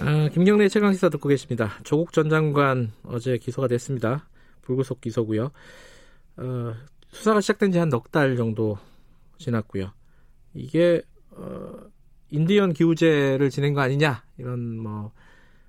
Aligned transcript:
아, 0.00 0.28
김경래 0.32 0.68
최강 0.68 0.92
시사 0.92 1.08
듣고 1.08 1.28
계십니다. 1.28 1.70
조국 1.82 2.12
전 2.12 2.28
장관 2.28 2.92
어제 3.04 3.36
기소가 3.38 3.66
됐습니다. 3.68 4.28
불구속 4.62 5.00
기소고요. 5.00 5.50
어, 6.36 6.74
수사가 7.10 7.40
시작된 7.40 7.72
지 7.72 7.78
한 7.78 7.88
넉 7.90 8.10
달 8.12 8.36
정도 8.36 8.78
지났고요. 9.38 9.92
이게 10.54 11.02
어, 11.30 11.72
인디언 12.30 12.74
기우제를 12.74 13.50
지낸 13.50 13.74
거 13.74 13.80
아니냐 13.80 14.22
이런 14.36 14.78
뭐 14.78 15.12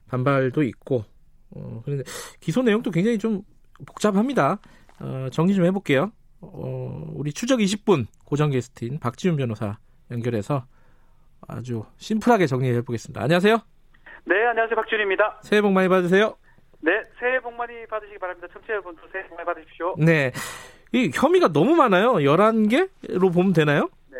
반발도 0.07 0.63
있고 0.63 1.05
어, 1.51 1.81
그런데 1.83 2.03
기소 2.39 2.61
내용도 2.61 2.91
굉장히 2.91 3.17
좀 3.17 3.41
복잡합니다. 3.85 4.59
어, 4.99 5.27
정리 5.31 5.55
좀 5.55 5.65
해볼게요. 5.65 6.11
어, 6.41 7.11
우리 7.15 7.33
추적 7.33 7.59
20분 7.59 8.05
고정 8.25 8.51
게스트인 8.51 8.99
박지훈 8.99 9.37
변호사 9.37 9.79
연결해서 10.11 10.65
아주 11.47 11.83
심플하게 11.97 12.45
정리해 12.47 12.81
보겠습니다. 12.81 13.21
안녕하세요. 13.23 13.59
네, 14.25 14.45
안녕하세요. 14.45 14.75
박준입니다. 14.75 15.39
새해 15.41 15.61
복 15.61 15.71
많이 15.71 15.87
받으세요. 15.87 16.35
네, 16.81 16.91
새해 17.19 17.39
복 17.39 17.53
많이 17.55 17.85
받으시기 17.87 18.17
바랍니다. 18.19 18.47
청취자 18.53 18.73
여러분도 18.73 19.01
새해 19.11 19.25
복 19.27 19.35
많이 19.35 19.45
받으십시오. 19.45 19.95
네. 19.97 20.31
이 20.91 21.11
혐의가 21.13 21.49
너무 21.51 21.75
많아요. 21.75 22.13
11개로 22.13 23.33
보면 23.33 23.53
되나요? 23.53 23.89
네. 24.11 24.17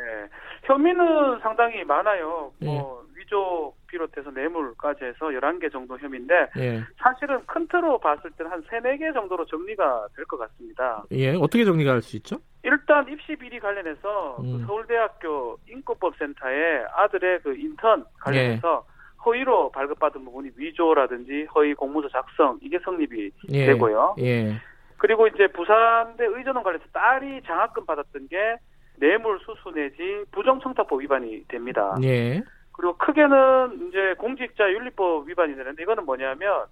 혐의는 0.64 1.40
상당히 1.42 1.84
많아요. 1.84 2.52
예. 2.62 2.66
뭐, 2.66 3.04
위조 3.16 3.74
비롯해서 3.88 4.30
뇌물까지 4.32 5.04
해서 5.04 5.18
11개 5.28 5.72
정도 5.72 5.98
혐의인데, 5.98 6.50
예. 6.58 6.82
사실은 7.02 7.44
큰 7.48 7.68
틀로 7.68 8.00
봤을 8.00 8.30
때는 8.32 8.52
한 8.52 8.64
3, 8.70 8.80
4개 8.84 9.14
정도로 9.14 9.46
정리가 9.46 10.08
될 10.16 10.26
것 10.26 10.38
같습니다. 10.38 11.04
예. 11.12 11.34
어떻게 11.36 11.66
정리가 11.66 11.92
할 11.94 12.02
수 12.02 12.16
있죠? 12.18 12.38
일단 12.64 13.08
입시 13.10 13.36
비리 13.36 13.60
관련해서 13.60 14.36
그 14.38 14.44
음. 14.44 14.64
서울대학교 14.68 15.58
인권법센터에 15.70 16.84
아들의 16.94 17.40
그 17.42 17.56
인턴 17.56 18.06
관련해서 18.20 18.86
예. 18.86 18.99
허위로 19.30 19.72
발급받은 19.72 20.26
부분이 20.26 20.52
위조라든지 20.56 21.48
허위 21.56 21.74
공문서 21.74 22.10
작성 22.10 22.58
이게 22.62 22.80
성립이 22.80 23.32
예. 23.50 23.66
되고요. 23.68 24.16
예. 24.20 24.56
그리고 24.98 25.28
이제 25.28 25.48
부산대 25.48 26.26
의전원 26.26 26.64
관련해서 26.64 26.90
딸이 26.92 27.44
장학금 27.44 27.86
받았던 27.86 28.28
게 28.28 28.58
뇌물 28.98 29.40
수수 29.40 29.72
내지 29.74 30.26
부정청탁법 30.32 31.02
위반이 31.02 31.46
됩니다. 31.48 31.96
예. 32.04 32.42
그리고 32.74 32.98
크게는 32.98 33.88
이제 33.88 34.16
공직자 34.18 34.72
윤리법 34.72 35.28
위반이 35.28 35.56
되는데 35.56 35.84
이거는 35.84 36.06
뭐냐면 36.06 36.66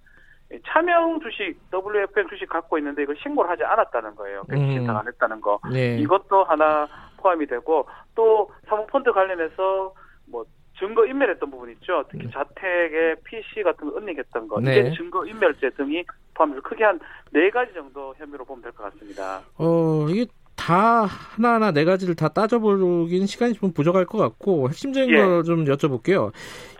차명 0.67 1.19
주식 1.19 1.58
WFM 1.73 2.30
주식 2.30 2.47
갖고 2.50 2.78
있는데 2.78 3.03
이걸 3.03 3.16
신고를 3.22 3.50
하지 3.50 3.63
않았다는 3.63 4.16
거예요. 4.16 4.44
백지 4.50 4.73
신탁 4.73 4.97
안 4.97 5.08
했다는 5.08 5.41
거. 5.41 5.59
예. 5.73 5.97
이것도 5.97 6.44
하나 6.45 6.88
포함이 7.17 7.45
되고 7.47 7.88
또 8.16 8.50
사모펀드 8.67 9.11
관련해서 9.11 9.94
뭐 10.30 10.45
증거 10.80 11.06
인멸했던 11.06 11.50
부분 11.50 11.70
있죠. 11.72 12.03
특히 12.11 12.30
자택에 12.31 13.16
PC 13.23 13.64
같은 13.64 13.89
거 13.92 13.97
은닉했던 13.97 14.47
거, 14.47 14.59
네. 14.62 14.79
이게 14.79 14.94
증거 14.96 15.25
인멸죄 15.25 15.72
등이 15.72 16.03
포함해서 16.34 16.62
크게 16.62 16.84
한 16.84 17.00
네 17.31 17.50
가지 17.50 17.74
정도 17.74 18.13
혐의로 18.18 18.46
보면 18.46 18.62
될 18.63 18.72
것 18.72 18.84
같습니다. 18.94 19.41
어, 19.57 20.06
이게 20.09 20.25
다 20.56 21.06
하나하나 21.06 21.72
네 21.72 21.84
가지를 21.85 22.16
다 22.16 22.29
따져보기는 22.29 23.28
시간이 23.28 23.53
좀 23.53 23.72
부족할 23.74 24.06
것 24.06 24.18
같고 24.18 24.69
핵심적인 24.69 25.09
예. 25.13 25.18
거좀 25.24 25.66
여쭤볼게요. 25.66 26.31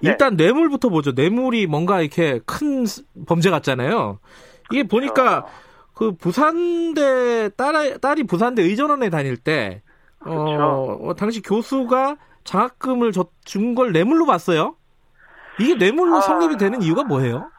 네. 0.02 0.10
일단 0.10 0.36
뇌물부터 0.36 0.90
보죠. 0.90 1.12
뇌물이 1.12 1.68
뭔가 1.68 2.02
이렇게 2.02 2.40
큰 2.46 2.86
스- 2.86 3.04
범죄 3.28 3.50
같잖아요. 3.50 4.20
이게 4.72 4.84
보니까 4.84 5.46
그 5.94 6.14
부산대 6.16 7.50
딸 7.58 7.98
딸이 8.00 8.24
부산대 8.24 8.62
의전원에 8.64 9.10
다닐 9.10 9.38
때 9.38 9.82
어, 10.22 10.30
그렇죠. 10.46 11.00
어, 11.04 11.14
당시 11.16 11.42
교수가 11.42 12.18
장학금을 12.48 13.12
준 13.46 13.76
걸 13.76 13.92
뇌물로 13.92 14.26
봤어요. 14.26 14.76
이게 15.60 15.76
뇌물로 15.76 16.18
아. 16.18 16.22
성립이 16.22 16.58
되는 16.58 16.82
이유가 16.82 17.04
뭐예요? 17.04 17.52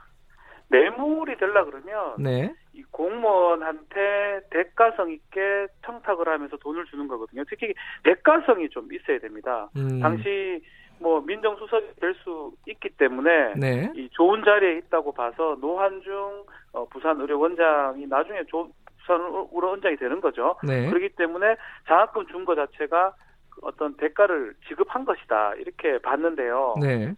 뇌물이 0.70 1.36
되려 1.38 1.64
그러면 1.64 2.14
네. 2.18 2.54
이 2.72 2.82
공무원한테 2.90 4.40
대가성 4.50 5.10
있게 5.10 5.66
청탁을 5.84 6.28
하면서 6.28 6.56
돈을 6.56 6.84
주는 6.86 7.06
거거든요. 7.08 7.42
특히 7.48 7.74
대가성이 8.04 8.68
좀 8.70 8.88
있어야 8.92 9.18
됩니다. 9.18 9.68
음, 9.76 10.00
당시 10.00 10.62
뭐 11.00 11.20
민정수석이 11.20 11.94
될 12.00 12.14
수 12.24 12.52
있기 12.66 12.88
때문에 12.90 13.54
네. 13.56 13.92
이 13.94 14.08
좋은 14.12 14.42
자리에 14.44 14.78
있다고 14.78 15.12
봐서 15.12 15.56
노한중 15.60 16.44
어, 16.72 16.84
부산의료원장이 16.88 18.06
나중에 18.06 18.42
조, 18.48 18.68
부산의료원장이 19.00 19.96
되는 19.96 20.20
거죠. 20.20 20.56
네. 20.64 20.88
그렇기 20.88 21.10
때문에 21.10 21.56
장학금 21.86 22.26
준 22.28 22.44
거 22.44 22.54
자체가 22.54 23.12
그 23.12 23.27
어떤 23.62 23.96
대가를 23.96 24.54
지급한 24.68 25.04
것이다 25.04 25.54
이렇게 25.54 25.98
봤는데요. 25.98 26.74
네. 26.80 27.14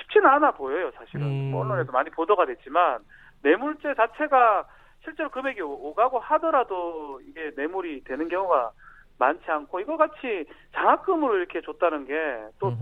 쉽지는 0.00 0.28
않아 0.28 0.52
보여요, 0.52 0.90
사실은. 0.96 1.26
음. 1.26 1.50
뭐 1.50 1.62
언론에도 1.62 1.92
많이 1.92 2.10
보도가 2.10 2.46
됐지만 2.46 3.00
뇌물죄 3.42 3.94
자체가 3.94 4.66
실제로 5.04 5.30
금액이 5.30 5.60
오- 5.62 5.88
오가고 5.90 6.18
하더라도 6.18 7.20
이게 7.26 7.50
뇌물이 7.56 8.04
되는 8.04 8.28
경우가 8.28 8.70
많지 9.18 9.42
않고 9.50 9.80
이거 9.80 9.96
같이 9.98 10.46
장학금으로 10.74 11.36
이렇게 11.36 11.60
줬다는 11.60 12.06
게 12.06 12.14
또. 12.58 12.72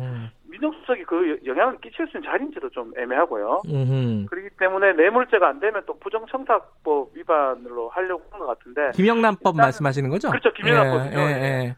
민정수석이 0.51 1.05
그 1.05 1.31
여- 1.31 1.37
영향을 1.53 1.79
끼칠 1.81 2.07
수 2.09 2.17
있는 2.17 2.31
자리인지도 2.31 2.71
좀 2.71 2.91
애매하고요. 2.97 3.63
음흠. 3.67 4.27
그렇기 4.31 4.49
때문에 4.59 4.93
뇌물죄가 4.95 5.47
안 5.47 5.61
되면 5.61 5.83
또 5.85 5.99
부정청탁법 5.99 7.11
위반으로 7.15 7.91
하려고 7.91 8.25
한 8.31 8.41
것 8.41 8.47
같은데 8.47 8.91
김영란법 8.95 9.57
말씀하시는 9.57 10.09
거죠? 10.09 10.31
그렇죠, 10.31 10.51
김영란법이죠. 10.55 11.19
예, 11.21 11.23
예, 11.23 11.31
예. 11.67 11.77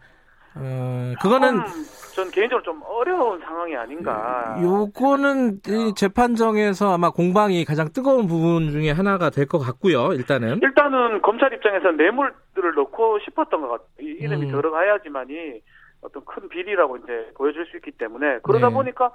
어, 0.56 1.12
그거는 1.22 1.56
조금 1.56 1.72
전 2.14 2.30
개인적으로 2.30 2.62
좀 2.64 2.82
어려운 2.84 3.40
상황이 3.40 3.76
아닌가. 3.76 4.58
요거는 4.62 5.60
이 5.66 5.94
재판정에서 5.94 6.92
아마 6.92 7.10
공방이 7.10 7.64
가장 7.64 7.88
뜨거운 7.92 8.26
부분 8.26 8.70
중에 8.70 8.90
하나가 8.90 9.30
될 9.30 9.46
것 9.46 9.58
같고요. 9.58 10.12
일단은 10.12 10.60
일단은 10.62 11.22
검찰 11.22 11.52
입장에서는 11.52 11.96
뇌물들을 11.96 12.74
넣고 12.74 13.18
싶었던 13.20 13.60
것 13.60 13.68
같아요. 13.68 13.86
이 14.00 14.06
이름이 14.20 14.46
음. 14.46 14.50
들어가야지만이 14.50 15.60
어떤 16.02 16.24
큰 16.24 16.48
비리라고 16.48 16.96
이제 16.98 17.30
보여줄 17.36 17.66
수 17.66 17.76
있기 17.76 17.92
때문에 17.92 18.38
그러다 18.42 18.68
네. 18.68 18.74
보니까 18.74 19.10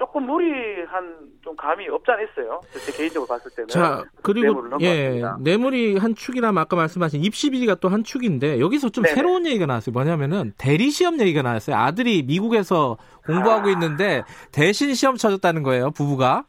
조금 0.00 0.24
무리한 0.24 1.14
좀 1.42 1.54
감이 1.54 1.86
없지 1.90 2.10
않아 2.10 2.22
있어요. 2.22 2.58
제 2.72 2.90
개인적으로 2.90 3.28
봤을 3.28 3.50
때는. 3.54 3.68
자 3.68 4.02
그리고 4.22 4.64
예. 4.80 5.22
뇌물이 5.40 5.98
한 5.98 6.14
축이라면 6.14 6.56
아까 6.56 6.74
말씀하신 6.74 7.22
입시 7.22 7.50
비리가 7.50 7.74
또 7.74 7.90
한 7.90 8.02
축인데 8.02 8.60
여기서 8.60 8.88
좀 8.88 9.04
네네. 9.04 9.14
새로운 9.14 9.44
얘기가 9.46 9.66
나왔어요. 9.66 9.92
뭐냐면은 9.92 10.54
대리 10.56 10.88
시험 10.90 11.20
얘기가 11.20 11.42
나왔어요. 11.42 11.76
아들이 11.76 12.22
미국에서 12.22 12.96
공부하고 13.26 13.68
아. 13.68 13.70
있는데 13.72 14.22
대신 14.52 14.94
시험 14.94 15.16
쳐줬다는 15.16 15.62
거예요. 15.64 15.90
부부가 15.90 16.44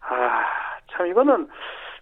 아, 0.00 0.42
참 0.92 1.06
이거는 1.06 1.48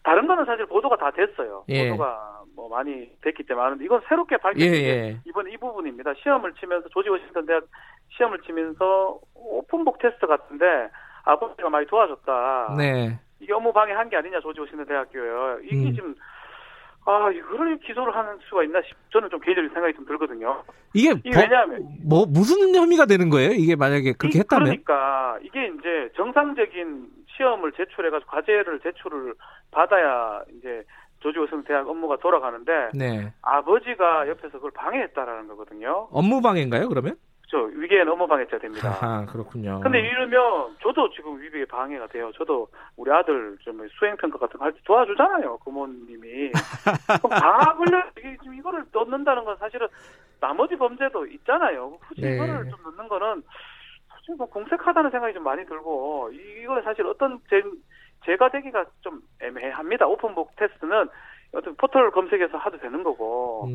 다른 0.02 0.26
거는 0.26 0.46
사실 0.46 0.66
보도가 0.66 0.96
다 0.96 1.12
됐어요. 1.12 1.64
예. 1.68 1.90
보도가 1.90 2.42
뭐 2.56 2.68
많이 2.70 3.08
됐기 3.22 3.44
때문에 3.44 3.66
아는데 3.66 3.84
이건 3.84 4.00
새롭게 4.08 4.36
밝혀진 4.38 4.66
예, 4.66 4.70
게 4.80 4.88
예. 4.88 5.20
이번 5.26 5.48
이 5.48 5.56
부분입니다. 5.58 6.14
시험을 6.20 6.54
치면서 6.54 6.88
조지 6.88 7.08
워싱턴 7.08 7.46
대학 7.46 7.62
시험을 8.18 8.40
치면서 8.42 9.18
오픈북 9.34 9.98
테스트 9.98 10.26
같은데 10.26 10.64
아버지가 11.24 11.70
많이 11.70 11.86
도와줬다. 11.86 12.74
네 12.76 13.18
이게 13.40 13.52
업무 13.54 13.72
방해한 13.72 14.08
게 14.10 14.16
아니냐 14.16 14.40
조지 14.40 14.60
워싱턴 14.60 14.84
대학교요. 14.86 15.60
이게 15.62 15.76
음. 15.88 15.94
지금 15.94 16.14
아 17.06 17.30
이거를 17.30 17.78
기소를 17.78 18.14
하는 18.14 18.36
수가 18.48 18.64
있나 18.64 18.82
싶 18.82 18.94
저는 19.12 19.30
좀 19.30 19.40
개인적인 19.40 19.70
생각이 19.72 19.94
좀 19.94 20.04
들거든요. 20.04 20.62
이게 20.92 21.12
이게 21.24 21.30
법- 21.30 21.40
왜냐하면 21.42 21.88
뭐 22.06 22.26
무슨 22.26 22.74
혐의가 22.74 23.06
되는 23.06 23.30
거예요? 23.30 23.52
이게 23.52 23.76
만약에 23.76 24.12
그렇게 24.18 24.38
이- 24.38 24.40
했다면 24.40 24.64
그러니까 24.66 25.38
이게 25.42 25.68
이제 25.68 26.10
정상적인 26.16 27.06
시험을 27.36 27.72
제출해가지고 27.72 28.30
과제를 28.30 28.80
제출을 28.80 29.34
받아야 29.70 30.42
이제 30.58 30.82
조지 31.20 31.38
워싱턴 31.38 31.64
대학 31.64 31.88
업무가 31.88 32.16
돌아가는데 32.16 32.90
네 32.94 33.32
아버지가 33.42 34.28
옆에서 34.28 34.52
그걸 34.58 34.70
방해했다라는 34.72 35.48
거거든요. 35.48 36.08
업무 36.10 36.40
방해인가요? 36.42 36.88
그러면? 36.88 37.16
저 37.50 37.56
위계엔 37.58 38.06
업무 38.08 38.26
방해죄 38.26 38.58
됩니다. 38.58 38.88
아하 38.90 39.24
그렇군요. 39.24 39.80
근데 39.80 40.00
이러면 40.00 40.76
저도 40.82 41.08
지금 41.10 41.40
위기에 41.40 41.64
방해가 41.64 42.06
돼요. 42.08 42.30
저도 42.36 42.68
우리 42.96 43.10
아들 43.10 43.56
좀 43.62 43.88
수행평가 43.98 44.38
같은 44.38 44.58
거 44.58 44.66
할 44.66 44.72
때 44.72 44.78
도와주잖아요. 44.84 45.58
부모님이. 45.64 46.52
그럼 47.22 47.30
다 47.40 47.74
걸려 47.78 48.04
지금 48.14 48.54
이거를 48.54 48.84
넣는다는 48.92 49.44
건 49.44 49.56
사실은 49.56 49.88
나머지 50.40 50.76
범죄도 50.76 51.26
있잖아요. 51.26 51.98
굳이 52.06 52.20
네. 52.20 52.34
이거를 52.34 52.68
좀 52.68 52.78
넣는 52.84 53.08
거는 53.08 53.42
좀 54.24 54.36
공색하다는 54.36 55.10
생각이 55.10 55.32
좀 55.32 55.42
많이 55.42 55.64
들고 55.64 56.30
이거는 56.32 56.82
사실 56.82 57.06
어떤 57.06 57.40
제, 57.48 57.62
제가 58.26 58.50
되기가 58.50 58.84
좀 59.00 59.22
애매합니다. 59.40 60.06
오픈북 60.06 60.54
테스트는 60.56 61.08
어떤 61.54 61.74
포털 61.76 62.10
검색에서 62.10 62.58
하도 62.58 62.78
되는 62.78 63.02
거고 63.02 63.70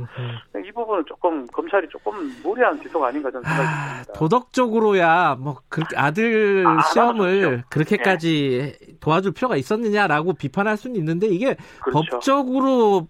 이 0.63 0.71
부분은 0.71 1.05
조금 1.07 1.45
검찰이 1.47 1.87
조금 1.89 2.13
무리한 2.43 2.79
기소가 2.79 3.07
아닌가 3.07 3.31
저는 3.31 3.43
생각이 3.43 3.67
아, 3.67 3.93
듭니다. 4.03 4.13
도덕적으로야 4.13 5.35
뭐 5.39 5.55
그렇게 5.69 5.97
아들 5.97 6.65
아, 6.67 6.81
시험을 6.83 7.63
그렇게까지 7.69 8.77
네. 8.79 8.93
도와줄 8.99 9.33
필요가 9.33 9.55
있었느냐라고 9.55 10.33
비판할 10.33 10.77
수는 10.77 10.95
있는데 10.97 11.27
이게 11.27 11.55
그렇죠. 11.83 12.09
법적으로 12.11 13.07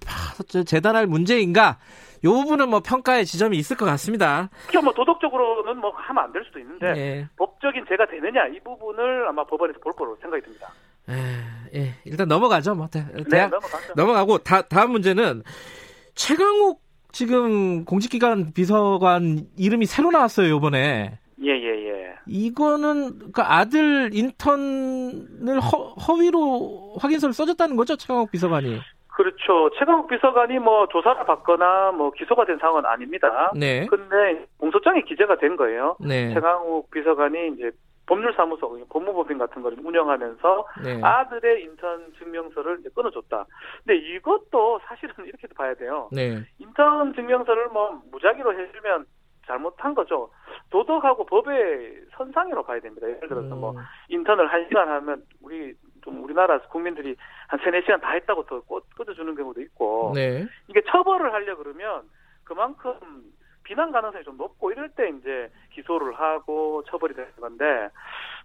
재단할 0.65 1.07
문제인가? 1.07 1.77
이 2.23 2.27
부분은 2.27 2.69
뭐 2.69 2.79
평가의 2.79 3.25
지점이 3.25 3.57
있을 3.57 3.75
것 3.75 3.83
같습니다. 3.85 4.49
뭐 4.81 4.93
도덕적으로는 4.93 5.77
뭐 5.77 5.91
하면 5.91 6.23
안 6.23 6.31
될 6.31 6.41
수도 6.45 6.59
있는데 6.59 6.93
네. 6.93 7.27
법적인 7.37 7.85
죄가 7.89 8.05
되느냐 8.05 8.47
이 8.47 8.61
부분을 8.61 9.27
아마 9.27 9.43
법원에서 9.43 9.79
볼 9.79 9.91
거로 9.91 10.15
생각이 10.21 10.41
듭니다. 10.41 10.69
에, 11.09 11.13
예, 11.75 11.93
일단 12.05 12.27
넘어가죠. 12.27 12.75
뭐 12.75 12.87
대, 12.87 13.05
네, 13.29 13.47
넘어가죠. 13.47 13.93
넘어가고 13.95 14.37
다, 14.39 14.61
다음 14.61 14.91
문제는 14.91 15.43
최강욱 16.15 16.81
지금 17.11 17.85
공직기관 17.85 18.53
비서관 18.53 19.47
이름이 19.57 19.85
새로 19.85 20.11
나왔어요 20.11 20.55
이번에. 20.55 21.19
예예예. 21.41 21.63
예, 21.63 21.89
예. 21.89 22.13
이거는 22.25 23.31
그 23.33 23.41
아들 23.41 24.11
인턴을 24.13 25.59
허, 25.59 25.93
허위로 25.95 26.95
확인서를 26.99 27.33
써줬다는 27.33 27.75
거죠 27.75 27.95
최강욱 27.97 28.31
비서관이. 28.31 28.79
그렇죠. 29.15 29.69
최강욱 29.77 30.07
비서관이 30.07 30.57
뭐 30.57 30.87
조사를 30.87 31.23
받거나 31.25 31.91
뭐 31.91 32.11
기소가 32.11 32.45
된 32.45 32.57
상황은 32.57 32.85
아닙니다. 32.85 33.51
네. 33.55 33.85
근데 33.85 34.45
공소장에 34.57 35.01
기재가 35.01 35.37
된 35.37 35.55
거예요. 35.55 35.95
네. 35.99 36.33
최강욱 36.33 36.89
비서관이 36.89 37.49
이제 37.55 37.71
법률사무소, 38.05 38.85
법무법인 38.89 39.37
같은 39.37 39.61
걸 39.61 39.75
운영하면서 39.81 40.67
네. 40.83 41.01
아들의 41.01 41.63
인턴 41.63 42.13
증명서를 42.17 42.79
이제 42.79 42.89
끊어줬다. 42.93 43.45
근데 43.83 43.95
이것도 43.97 44.81
사실은 44.85 45.13
이렇게도 45.25 45.55
봐야 45.55 45.73
돼요. 45.73 46.09
네. 46.11 46.43
인턴 46.59 47.13
증명서를 47.13 47.69
뭐 47.69 48.01
무작위로 48.11 48.59
해주면 48.59 49.05
잘못한 49.45 49.93
거죠. 49.93 50.29
도덕하고 50.69 51.25
법의 51.25 52.05
선상으로 52.15 52.63
봐야 52.63 52.79
됩니다. 52.79 53.07
예를 53.07 53.27
들어서 53.27 53.55
뭐 53.55 53.71
음. 53.71 53.77
인턴을 54.09 54.51
한 54.51 54.65
시간 54.67 54.87
하면 54.89 55.23
우리 55.41 55.73
좀 56.03 56.23
우리나라 56.23 56.59
국민들이 56.59 57.15
한 57.47 57.59
세네 57.63 57.81
시간 57.81 57.99
다 58.01 58.11
했다고 58.11 58.45
더 58.45 58.61
꺼져주는 58.95 59.35
경우도 59.35 59.61
있고 59.61 60.11
네. 60.15 60.45
이게 60.67 60.81
처벌을 60.87 61.33
하려 61.33 61.55
그러면 61.57 62.03
그만큼 62.43 62.93
비난 63.63 63.91
가능성이 63.91 64.23
좀 64.23 64.37
높고 64.37 64.71
이럴 64.71 64.89
때 64.89 65.09
이제 65.09 65.49
기소를 65.73 66.13
하고 66.13 66.83
처벌이 66.89 67.13
되는 67.13 67.29
건데 67.39 67.65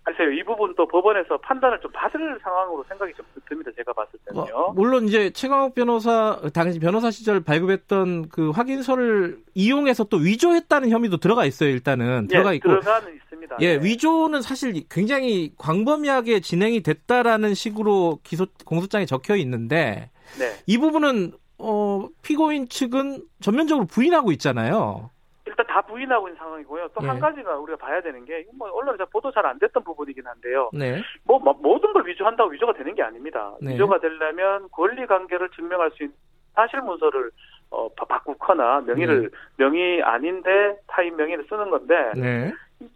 글쎄요 0.05 0.31
이 0.31 0.43
부분도 0.44 0.87
법원에서 0.87 1.38
판단을 1.38 1.81
좀 1.81 1.91
받을 1.93 2.38
상황으로 2.43 2.85
생각이 2.88 3.12
좀 3.15 3.26
듭니다 3.49 3.70
제가 3.76 3.93
봤을 3.93 4.19
때는요. 4.26 4.55
어, 4.55 4.73
물론 4.73 5.06
이제 5.06 5.31
최강욱 5.31 5.75
변호사 5.75 6.41
당시 6.55 6.79
변호사 6.79 7.11
시절 7.11 7.41
발급했던 7.41 8.29
그 8.31 8.50
확인서를 8.50 9.38
이용해서 9.55 10.05
또 10.05 10.17
위조했다는 10.17 10.91
혐의도 10.91 11.19
들어가 11.19 11.44
있어요 11.44 11.71
일단은 11.71 12.25
예, 12.25 12.29
들어가 12.29 12.53
있고 12.55 12.69
들어가는 12.69 13.14
있습니다. 13.14 13.56
예 13.61 13.76
네. 13.79 13.85
위조는 13.85 14.41
사실 14.41 14.73
굉장히 14.88 15.53
광범위하게 15.59 16.41
진행이 16.41 16.82
됐다라는 16.82 17.55
식으로 17.55 18.21
기소 18.23 18.47
공소장에 18.64 19.05
적혀 19.05 19.37
있는데 19.37 20.11
네. 20.38 20.53
이 20.67 20.79
부분은 20.79 21.32
어, 21.58 22.06
피고인 22.22 22.69
측은 22.69 23.22
전면적으로 23.40 23.87
부인하고 23.87 24.32
있잖아요. 24.32 25.10
일단 25.46 25.66
다 25.66 25.81
부인하고 25.82 26.28
있는 26.28 26.38
상황이고요. 26.38 26.88
또한 26.94 27.16
네. 27.16 27.20
가지가 27.20 27.56
우리가 27.58 27.78
봐야 27.78 28.00
되는 28.00 28.25
게, 28.25 28.44
뭐, 28.56 28.70
언론에서 28.70 29.06
보도 29.06 29.31
잘 29.32 29.44
안 29.46 29.58
됐던 29.58 29.82
부분이긴 29.82 30.26
한데요. 30.26 30.70
네. 30.72 31.02
뭐, 31.25 31.38
뭐, 31.38 31.55
모든 31.60 31.93
걸 31.93 32.06
위조한다고 32.06 32.50
위조가 32.50 32.75
되는 32.75 32.94
게 32.94 33.02
아닙니다. 33.02 33.55
네. 33.60 33.72
위조가 33.72 33.99
되려면 34.00 34.69
권리 34.70 35.06
관계를 35.06 35.49
증명할 35.56 35.90
수 35.93 36.02
있는 36.05 36.14
사실 36.55 36.81
문서를 36.81 37.31
어, 37.70 37.88
바꾸거나 37.94 38.81
명의를 38.81 39.22
네. 39.22 39.28
명의 39.56 40.02
아닌데 40.02 40.76
타인 40.87 41.16
명의를 41.16 41.44
쓰는 41.49 41.70
건데 41.70 41.94
네. 42.16 42.52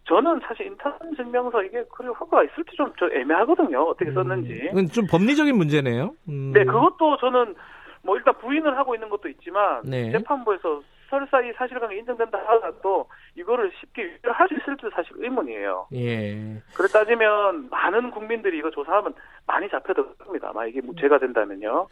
저는 0.08 0.40
사실 0.46 0.66
인턴 0.66 0.92
증명서 1.16 1.62
이게 1.62 1.84
그리 1.94 2.08
효과가 2.08 2.42
있을지 2.44 2.74
좀 2.76 2.90
애매하거든요. 3.12 3.80
어떻게 3.82 4.10
음, 4.10 4.14
썼는지. 4.14 4.70
음, 4.74 4.86
좀 4.88 5.06
법리적인 5.06 5.56
문제네요. 5.56 6.14
음. 6.28 6.52
네, 6.54 6.64
그것도 6.64 7.18
저는 7.18 7.54
뭐 8.02 8.16
일단 8.16 8.34
부인을 8.38 8.76
하고 8.76 8.94
있는 8.94 9.08
것도 9.08 9.28
있지만 9.28 9.82
네. 9.84 10.10
재판부에서 10.12 10.82
설사 11.08 11.40
이 11.42 11.52
사실관계 11.56 11.98
인정된다 11.98 12.38
하더라도 12.38 13.06
이거를 13.36 13.70
쉽게 13.80 14.18
할수 14.24 14.54
있을지 14.54 14.86
사실 14.94 15.12
의문이에요. 15.16 15.88
예. 15.94 16.62
그래 16.74 16.88
따지면 16.88 17.68
많은 17.70 18.10
국민들이 18.10 18.58
이거 18.58 18.70
조사하면 18.70 19.12
많이 19.46 19.68
잡혀들 19.68 20.02
겁니다. 20.16 20.48
아마 20.50 20.64
이게 20.66 20.80
문제가 20.80 21.18
된다면요. 21.18 21.86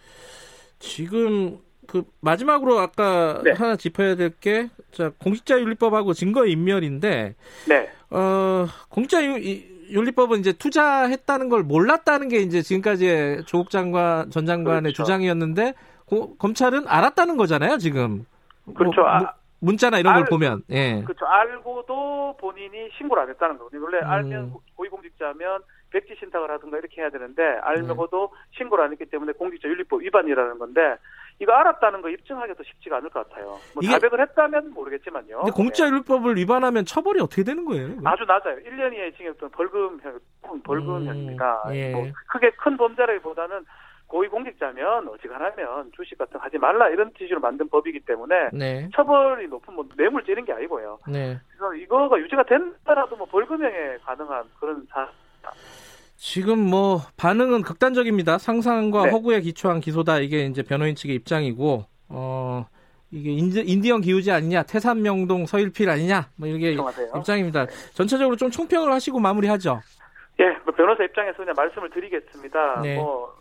지금 0.79 1.59
그 1.87 2.03
마지막으로 2.21 2.79
아까 2.79 3.41
네. 3.45 3.53
하나 3.53 3.77
짚어야 3.77 4.15
될 4.15 4.31
게 4.41 4.69
자 4.93 5.11
공직자 5.23 5.61
윤리법하고 5.61 6.15
증거 6.15 6.47
인멸인데 6.47 7.35
네. 7.69 7.91
어 8.11 8.67
공직자 8.89 9.23
윤리법은 9.25 10.41
이제 10.41 10.53
투자했다는 10.53 11.49
걸 11.49 11.63
몰랐다는 11.63 12.29
게 12.29 12.39
이제 12.39 12.61
지금까지의 12.63 13.45
조국 13.45 13.71
장관 13.71 14.31
전 14.31 14.47
장관의 14.47 14.83
그렇죠. 14.93 15.03
주장이었는데 15.05 15.75
고, 16.11 16.37
검찰은 16.39 16.89
알았다는 16.89 17.37
거잖아요, 17.37 17.79
지금. 17.79 18.27
그렇죠. 18.77 19.03
뭐, 19.03 19.11
아, 19.11 19.35
문자나 19.61 20.01
이런 20.01 20.13
알, 20.13 20.23
걸 20.23 20.29
보면. 20.29 20.65
예. 20.71 21.03
그렇죠. 21.05 21.25
알고도 21.25 22.37
본인이 22.41 22.91
신고를 22.99 23.23
안 23.23 23.29
했다는 23.29 23.59
거거든요. 23.59 23.85
원래 23.85 23.99
음. 23.99 24.11
알면 24.11 24.55
고위공직자면 24.75 25.63
백지 25.91 26.17
신탁을 26.19 26.51
하든가 26.51 26.79
이렇게 26.79 27.01
해야 27.01 27.11
되는데 27.11 27.43
알면서도 27.63 28.31
네. 28.33 28.59
신고를 28.59 28.85
안 28.85 28.93
했기 28.93 29.05
때문에 29.07 29.33
공직자 29.33 29.69
윤리법 29.69 30.03
위반이라는 30.03 30.59
건데 30.59 30.97
이거 31.41 31.53
알았다는 31.53 32.03
거 32.03 32.09
입증하기도 32.11 32.63
쉽지가 32.63 32.99
않을 32.99 33.11
것 33.11 33.29
같아요. 33.29 33.59
뭐 33.75 33.83
이게, 33.83 33.93
자백을 33.93 34.21
했다면 34.21 34.73
모르겠지만요. 34.73 35.39
근데 35.39 35.53
공직자윤리법을 35.53 36.35
네. 36.35 36.41
위반하면 36.43 36.85
처벌이 36.85 37.21
어떻게 37.21 37.43
되는 37.43 37.65
거예요? 37.65 37.97
아주 38.05 38.25
낮아요. 38.25 38.57
1년 38.57 38.93
이하의 38.95 39.15
징역도 39.15 39.49
벌금형, 39.49 40.19
벌금형입니다. 40.65 41.63
음, 41.67 41.75
예. 41.75 41.93
뭐 41.93 42.07
크게 42.29 42.51
큰 42.51 42.77
범죄라기보다는 42.77 43.65
고위공직자면 44.11 45.09
어지간하면 45.09 45.93
주식 45.95 46.19
같은 46.19 46.39
거 46.39 46.45
하지 46.45 46.59
말라 46.59 46.89
이런 46.89 47.13
취지로 47.17 47.41
만든 47.41 47.69
법이기 47.69 48.01
때문에 48.01 48.51
네. 48.53 48.89
처벌이 48.95 49.47
높은 49.47 49.75
뭐 49.75 49.87
뇌물 49.97 50.25
찌는 50.25 50.45
게 50.45 50.53
아니고요. 50.53 50.99
네. 51.09 51.39
그래서 51.49 51.75
이거가 51.75 52.19
유지가 52.19 52.43
된다라도 52.43 53.17
뭐 53.17 53.27
벌금형에 53.27 53.99
가능한 54.05 54.45
그런 54.59 54.85
사. 54.91 55.09
지금 56.17 56.59
뭐 56.59 56.99
반응은 57.17 57.63
극단적입니다. 57.63 58.39
상상과 58.39 59.05
네. 59.05 59.11
허구에 59.11 59.41
기초한 59.41 59.81
기소다 59.81 60.19
이게 60.19 60.45
이제 60.45 60.63
변호인 60.63 60.97
측의 60.97 61.15
입장이고 61.17 61.85
어 62.09 62.67
이게 63.13 63.31
인디, 63.31 63.61
인디언 63.61 64.01
기우지 64.01 64.31
아니냐 64.33 64.65
태산명동 64.65 65.47
서일필 65.47 65.89
아니냐 65.89 66.29
뭐 66.37 66.49
이게 66.49 66.75
정하세요. 66.75 67.13
입장입니다. 67.17 67.67
네. 67.67 67.73
전체적으로 67.95 68.37
좀 68.37 68.51
총평을 68.51 68.93
하시고 68.93 69.21
마무리하죠. 69.21 69.81
예, 70.41 70.49
뭐 70.65 70.75
변호사 70.75 71.05
입장에서 71.05 71.37
그냥 71.37 71.55
말씀을 71.57 71.91
드리겠습니다. 71.91 72.81
네. 72.83 72.97
뭐 72.97 73.40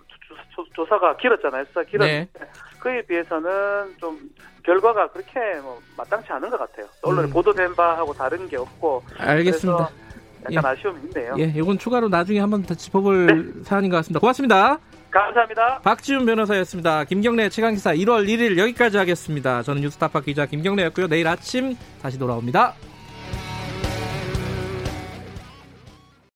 조, 0.75 0.85
사가 0.85 1.17
길었잖아요. 1.17 1.65
수사 1.65 1.83
길었는데 1.83 2.29
네. 2.39 2.45
그에 2.79 3.01
비해서는 3.03 3.95
좀 3.99 4.19
결과가 4.63 5.09
그렇게 5.09 5.39
뭐 5.61 5.79
마땅치 5.97 6.31
않은 6.31 6.49
것 6.49 6.57
같아요. 6.57 6.87
언론에 7.01 7.27
음. 7.27 7.33
보도된 7.33 7.75
바하고 7.75 8.13
다른 8.13 8.47
게 8.47 8.57
없고. 8.57 9.03
알겠습니다. 9.17 9.89
약간 10.51 10.71
예. 10.71 10.79
아쉬움이 10.79 10.99
있네요. 11.05 11.35
예, 11.37 11.53
이건 11.55 11.77
추가로 11.77 12.07
나중에 12.07 12.39
한번 12.39 12.63
더 12.63 12.73
짚어볼 12.73 13.25
네. 13.25 13.63
사안인 13.63 13.89
것 13.89 13.97
같습니다. 13.97 14.19
고맙습니다. 14.19 14.79
감사합니다. 15.11 15.79
박지훈 15.79 16.25
변호사였습니다. 16.25 17.03
김경래 17.05 17.49
최강기사 17.49 17.93
1월 17.95 18.27
1일 18.27 18.57
여기까지 18.57 18.97
하겠습니다. 18.97 19.63
저는 19.63 19.81
뉴스타파 19.81 20.21
기자 20.21 20.45
김경래였고요. 20.45 21.07
내일 21.07 21.27
아침 21.27 21.75
다시 22.01 22.19
돌아옵니다. 22.19 22.75